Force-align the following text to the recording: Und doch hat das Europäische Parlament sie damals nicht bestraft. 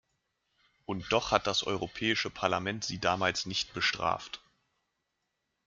Und 0.87 1.11
doch 1.11 1.29
hat 1.29 1.45
das 1.45 1.61
Europäische 1.61 2.31
Parlament 2.31 2.83
sie 2.83 2.97
damals 2.99 3.45
nicht 3.45 3.71
bestraft. 3.75 4.41